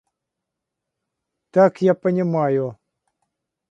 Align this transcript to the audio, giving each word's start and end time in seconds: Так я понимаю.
Так 1.55 1.73
я 1.83 1.93
понимаю. 2.03 2.65